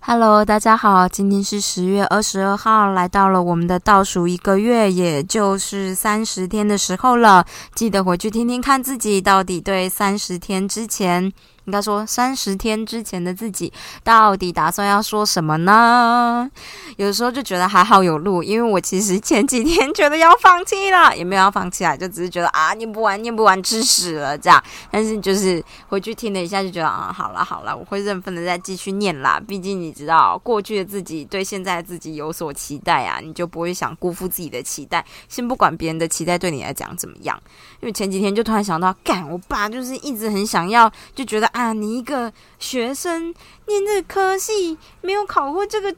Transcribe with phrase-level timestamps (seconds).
[0.00, 7.46] Hello，大家好，今天是十月二十二号，来到了我们的倒数一个月，也就是三十天的时候了。
[7.74, 11.32] 记得回去听听看自己到底对三十天之前。
[11.66, 13.72] 应该说，三十天之前的自己
[14.02, 16.50] 到底打算要说什么呢？
[16.96, 24.62] 有时候就觉得还好有录，因为我其实前几天觉得要放弃了， 也没有要放弃啊，就只是觉得啊，念不完，念不完，吃屎了这样。
[24.90, 29.40] 但是就是回去听了一下，就觉得啊，好了好了，我会认份的再继续念啦。
[29.40, 35.02] 毕竟你知道，过去的自己对现在的自己有所期待啊，你就不会想辜负自己的期待。
[35.30, 37.40] 先不管别人的期待对你来讲怎么样，
[37.80, 41.53] 因为前几天就突然想到，干，我爸就是一直很想要，就觉得。
[41.54, 43.32] 啊，你一个学生
[43.66, 45.94] 念这科系，没有考过这个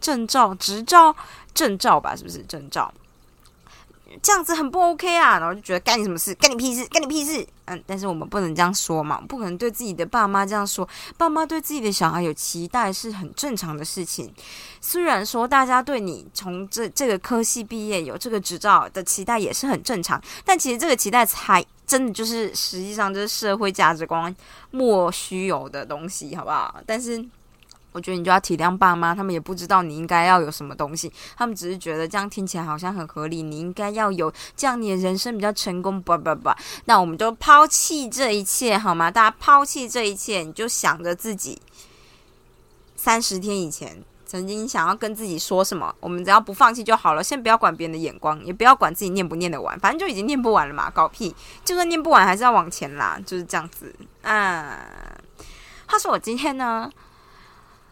[0.00, 1.14] 证照、执照、
[1.52, 2.16] 证照吧？
[2.16, 2.90] 是不是证照？
[4.22, 5.38] 这样子很不 OK 啊！
[5.38, 6.34] 然后就觉得干你什么事？
[6.36, 6.86] 干你屁事？
[6.86, 7.46] 干你屁事？
[7.66, 10.88] 嗯，但是我们不能这样说嘛，不可能对自己的爸妈这样说。
[11.18, 14.32] 爸妈对自己的小孩有期待是很正常的事情。
[14.80, 21.62] 虽然说大家对你从这这个科系毕业有这个执照的期待也是很正常，但其实这个期待才。
[21.86, 24.34] 真的就是实际上就是社会价值观
[24.70, 26.80] 莫须有的东西，好不好？
[26.86, 27.24] 但是
[27.92, 36.02] 我觉得你就要体谅爸妈，他们也不知道你应该要有什么东西，他们只是觉得这样听起来好像很合理，你应该要有这样，你的人生比较成功。
[36.02, 36.50] 不不不，
[36.86, 39.10] 那我们就抛弃这一切好吗？
[39.10, 41.60] 大家抛弃这一切，你就想着自己
[42.96, 44.02] 三十天以前。
[44.34, 47.22] 曾经想要跟自己说什么，我们只要不放弃就好了。
[47.22, 50.90] 先不要管别人的眼光，也不要管自己念不念得完，反正就已经念不完了嘛。
[50.90, 51.32] 搞屁！
[51.64, 53.94] 就算念不完，还是要往前拉，就是这样子。
[54.22, 54.76] 啊，
[55.86, 56.90] 他说我今天呢，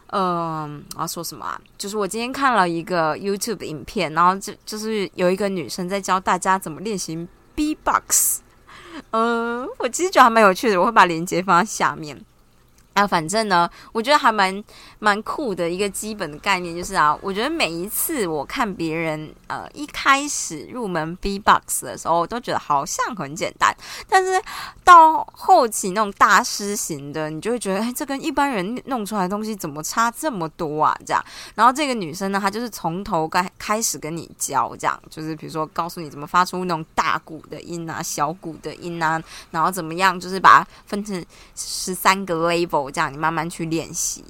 [0.09, 1.61] 嗯，我要说什么啊？
[1.79, 8.41] 就是我今天看了一个 YouTube 的影片，然后就就是有一个女生在教大家怎么练习 B-box。
[9.12, 12.21] 嗯，我其实觉得还蛮有趣的，我会把链接放在下面。
[12.95, 14.62] 啊，反正呢，我觉得还蛮
[14.98, 23.75] 蛮酷的一个基本的概念，就是啊，我觉得每一次我看别人呃一开始入门 B box 的时候，我都觉得好像很简单，
[24.09, 24.39] 但是
[24.84, 30.95] 到后期那种大师型的，你就会觉得，哎，这跟一般人弄出来东西怎么差这么多啊？
[31.06, 31.25] 这样，
[31.55, 41.25] 然后这个女生呢，她就是从头开开始跟你教，这样，就是比如说告诉你怎么发出那种大鼓的音啊，小鼓的音啊，然后怎么样，就是把它分成
[41.56, 42.81] 十三个 level。
[42.82, 44.25] 我这样，你慢慢去练习。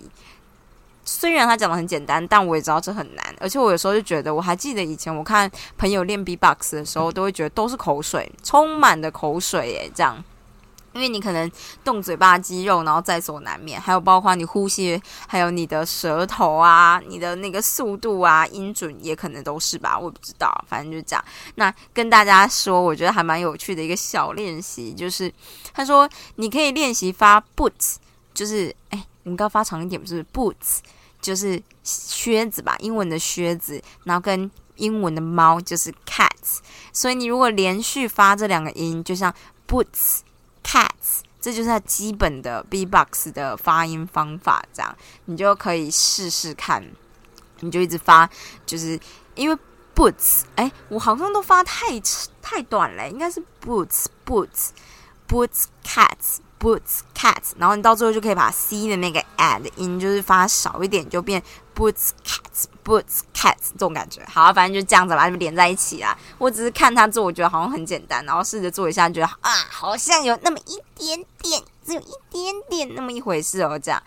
[1.04, 3.34] 虽然他讲的很简单，但我也知道这很难。
[3.40, 9.78] 而且我有时候就觉得，我还记得以前我看朋友练 B-box 的时候，都会觉得都是口水，充满的口水。
[9.78, 10.22] 诶，这样，
[10.92, 11.50] 因为你可能
[11.82, 13.80] 动嘴巴肌肉，然后在所难免。
[13.80, 19.98] 还有包括你呼吸，还有你的舌头啊，你的那个速度啊，音准也可能都是吧。
[19.98, 21.24] 我不知道，反正就这样。
[21.56, 25.32] 那跟大家说，我觉得还蛮有趣的一个小练习，就是
[25.74, 27.96] 他说你可以练习发 boots。
[28.34, 30.78] 就是哎，我们刚发长一点，不是 boots，
[31.20, 36.58] 就是靴子吧，英文的靴子，然后跟英文的猫就是 cats，
[36.92, 39.32] 所以你如果连续发这两个音，就像
[39.68, 40.20] boots
[40.64, 46.82] cats，这就是它基本的 b box 的发音方法，这样你就可以试试看，
[47.60, 48.28] 你就一直发，
[48.64, 48.98] 就是
[49.34, 49.56] 因为
[49.94, 52.00] boots，哎，我好像都发太
[52.40, 54.70] 太短了，应该是 boots boots
[55.28, 56.16] boots cat
[56.62, 57.52] boots cats。
[57.58, 61.42] 然后你到最后就可以把 c 的那个 add 音就是发少一点，就变
[61.74, 64.24] boots cats boots cats 这种感觉。
[64.32, 66.16] 好，反正就这样子把它们连在一起啊。
[66.38, 74.00] 我只是看他做，我觉得好像很简单，然后试着做一下，觉得啊，好像有那么一点点，只有一点点那么一回事哦，这样。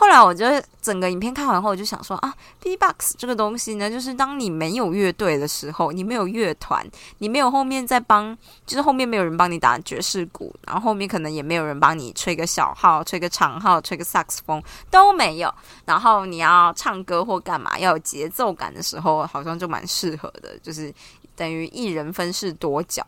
[0.00, 0.46] 后来我就
[0.80, 2.32] 整个影片看完后，我就想说啊
[2.62, 6.86] ，B-box 这个东西呢，就是当你没有乐队的时候，你没有乐团，
[7.18, 15.52] 你没有后面在帮，就是后面没有人帮你打爵士鼓，然后后面可能也没有人帮你吹个小号、吹个长号、吹个萨克斯风都没有，
[15.84, 20.94] 然后你要唱歌或干嘛要有节奏感的时候，好像就蛮适合的，就是
[21.34, 23.04] 等于一人分饰多角。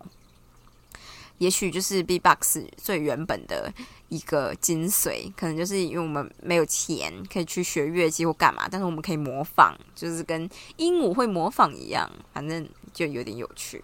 [1.41, 3.73] 也许就是 B-box 最原本的
[4.11, 10.47] 一个精髓，可能就是因为我们没有钱可以去学乐器或干嘛，但是我们可以模仿，就是跟
[10.77, 13.83] 鹦鹉会模仿一样，反正就有点有趣。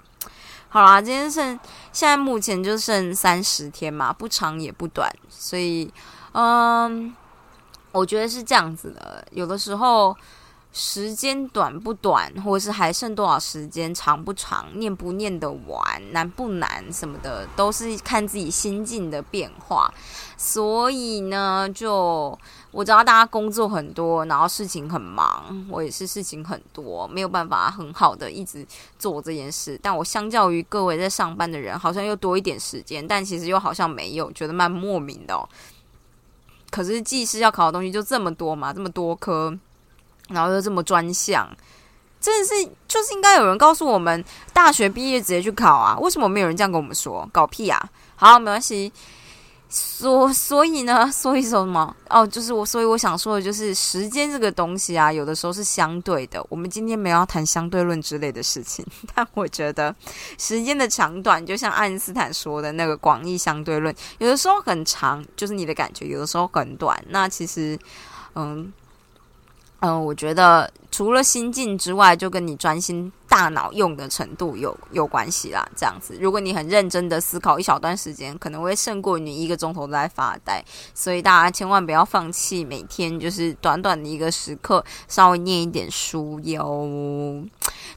[0.69, 1.59] 好啦，今天剩
[1.93, 5.91] 现在目前就剩三十天嘛，不长也不短，所以
[6.33, 7.17] 嗯，
[7.93, 10.15] 我觉得是这样子的，有的时候。
[10.79, 19.91] 时间短不短，或者是还剩多少时间，长不长，念不念得完，难不难什么的，都是看自己心境的变化。
[20.37, 22.39] 所以呢，就
[22.73, 28.67] 我知道大家工作很多，然后事情很忙，我也是事情很多，没有办法很好的一直
[28.99, 29.81] 做这件事。
[29.83, 35.49] 但我相较于各位在上班的人，好像又多一点时间，但其实又好像没有，觉得蛮莫名的哦。
[36.71, 39.59] 可是技师要考的东西就这么多嘛，这么多科。
[40.29, 41.49] 然后又这么专项，
[42.21, 45.97] 真的是就是应该有人告诉我们，大学毕业直接去考啊？
[45.99, 47.29] 为什么没有人这样跟我们说？
[47.33, 47.81] 搞屁啊！
[48.17, 48.93] 好，没关系。
[49.69, 51.95] 所所以呢， 所以说什么？
[52.09, 56.45] 哦，就是我，所以我想说的就是时间这个东西啊，有的时候是相对的。
[56.49, 59.95] 我们今天没有要谈相对论之类的事情， 但我觉得
[60.39, 67.05] 时间的长短，就像爱因斯坦说的那个广义相对论，有的时候很长，就是你的感觉；有的时候很短。
[67.09, 67.79] 那其实，
[68.37, 68.73] 嗯。
[69.81, 75.69] 嗯，我觉得除了心境之外，就跟你专心大脑用的程度有有关系啦。
[75.77, 80.65] 这样子，如果你很认真的思考一小段时间，可能会胜过你一个钟头都在发呆。
[80.95, 87.45] 所以大家千万不要放弃每天就是短短的一个时刻，稍微念一点书哟。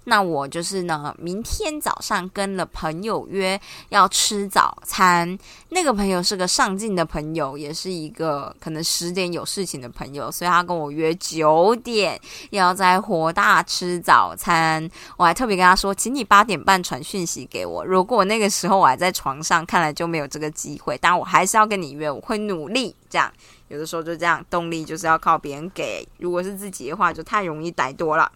[0.03, 3.59] 那我就是呢，明天早上跟了朋友约
[3.89, 5.37] 要吃早餐。
[5.69, 14.89] 那个朋友是个上进的朋友，也是一个可能十点有事情的朋友，所以他跟我约九点要在火大吃早餐。
[15.17, 17.85] 我还特别跟他说，请你八点半传讯息给我。
[17.85, 20.97] 如果那个时候我还在床上，看来就没有这个机会。
[20.99, 22.95] 但我还是要跟你约，我会努力。
[23.09, 23.31] 这样
[23.69, 26.07] 有的时候就这样，动力就是要靠别人给。
[26.17, 28.31] 如果是自己的话，就太容易怠惰了。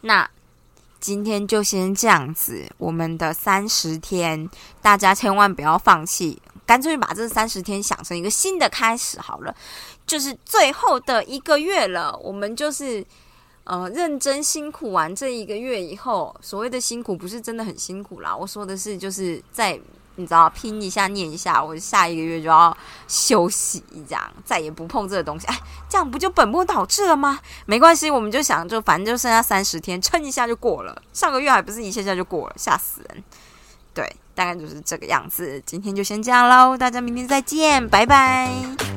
[0.00, 0.28] 那
[1.00, 4.48] 今天就先这样子，我们的三十天，
[4.82, 9.54] 大家千万不要放弃，干脆把这三十天想成一个新的开始好了，
[10.06, 13.04] 就是最后的一个月了，我们就是
[13.64, 19.80] 呃认真辛苦完这一个月以后，所谓的辛苦不是真的很辛苦啦，我说的是就是在。
[20.18, 22.76] 你知道拼一下念一下，我下一个月就要
[23.06, 25.46] 休息，这样再也不碰这个东西。
[25.46, 25.56] 哎，
[25.88, 27.38] 这样不就本末倒置了吗？
[27.66, 31.00] 没关系，我们就想，就反正就剩下三十天，撑一下就过了。
[31.12, 33.22] 上个月还不是一下下就过了，吓死人。
[33.94, 35.62] 对，大概就是这个样子。
[35.64, 38.87] 今天就先这样喽，大家明天再见，拜拜。